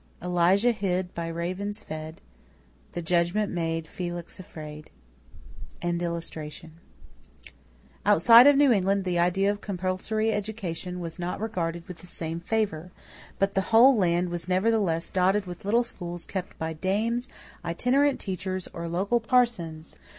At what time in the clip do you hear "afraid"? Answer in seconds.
4.39-4.89